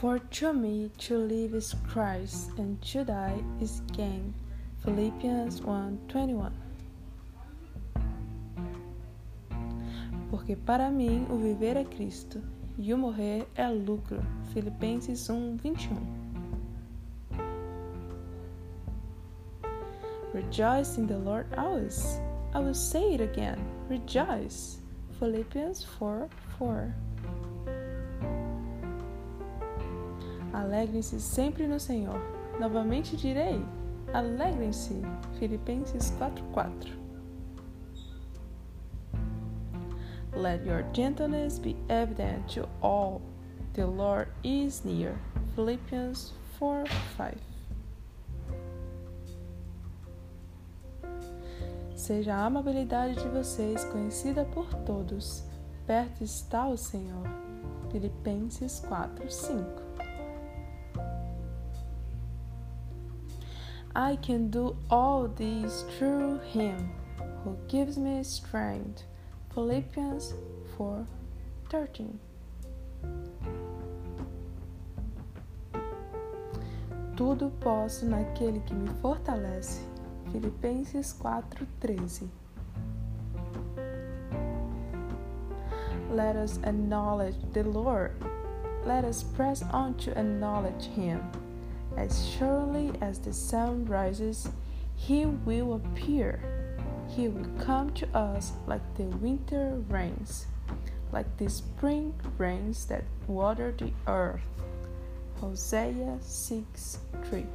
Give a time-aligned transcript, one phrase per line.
[0.00, 4.32] For to me to live is Christ and to die is gain.
[4.84, 6.52] Philippians 1:21.
[10.30, 12.40] Porque para mim o viver é Cristo
[12.78, 14.22] e o morrer é lucro.
[14.54, 15.96] Filipenses um 1:21.
[15.96, 16.18] Um.
[20.32, 22.20] Rejoice in the Lord always.
[22.54, 23.58] I will say it again.
[23.90, 24.78] Rejoice.
[25.18, 26.28] Philippians 4:4.
[26.56, 26.94] 4.
[30.52, 32.20] Alegrem-se sempre no Senhor.
[32.58, 33.64] Novamente direi:
[34.12, 35.02] alegrem-se.
[35.38, 36.96] Filipenses 4:4.
[40.34, 43.20] Let your gentleness be evident to all.
[43.74, 45.16] The Lord is near.
[45.54, 47.36] Philippians 4:5.
[51.94, 55.42] Seja a amabilidade de vocês conhecida por todos.
[55.86, 57.26] Perto está o Senhor.
[57.90, 59.87] Filipenses 4:5.
[63.98, 66.92] I can do all this through Him
[67.42, 69.02] who gives me strength.
[69.52, 70.34] Philippians
[70.78, 72.20] 4:13.
[77.16, 79.80] Tudo posso naquele que me fortalece.
[80.30, 82.30] Filipenses 4:13.
[86.12, 88.12] Let us acknowledge the Lord.
[88.86, 91.20] Let us press on to acknowledge Him.
[91.98, 94.48] As surely as the sun rises,
[94.94, 96.38] he will appear.
[97.08, 100.46] He will come to us like the winter rains,
[101.10, 104.46] like the spring rains that water the earth.
[105.40, 107.46] Hosea 6 3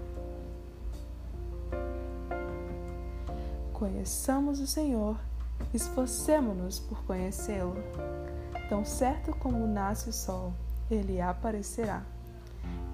[3.73, 5.17] Conheçamos o Senhor,
[5.73, 7.81] esforcemo-nos por conhecê-lo.
[8.67, 10.53] Tão certo como nasce o sol,
[10.91, 12.03] ele aparecerá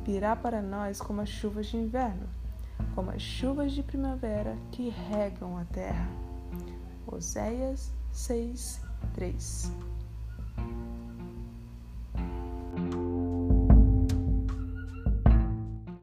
[0.03, 2.27] virá para nós como as chuvas de inverno,
[2.95, 6.07] como as chuvas de primavera que regam a terra.
[7.07, 8.81] Oséias 6,
[9.13, 9.71] 3